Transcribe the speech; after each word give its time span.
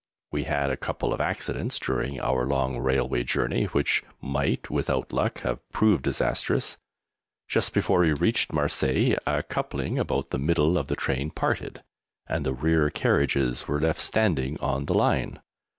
We 0.31 0.45
had 0.45 0.71
a 0.71 0.77
couple 0.77 1.13
of 1.13 1.21
accidents 1.21 1.77
during 1.77 2.19
our 2.19 2.45
long 2.47 2.79
railway 2.79 3.23
journey 3.23 3.65
which 3.65 4.03
might, 4.19 4.71
without 4.71 5.13
luck, 5.13 5.41
have 5.41 5.59
proved 5.69 6.05
disastrous. 6.05 6.77
Just 7.47 7.71
before 7.71 7.99
we 7.99 8.11
reached 8.13 8.51
Marseilles 8.51 9.15
a 9.27 9.43
coupling 9.43 9.99
about 9.99 10.31
the 10.31 10.39
middle 10.39 10.75
of 10.75 10.87
the 10.87 10.95
train 10.95 11.29
parted, 11.29 11.83
and 12.25 12.43
the 12.43 12.53
rear 12.55 12.89
carriages 12.89 13.67
were 13.67 13.79
left 13.79 13.99
standing 14.01 14.59
on 14.59 14.85
the 14.87 14.95
line. 14.95 15.39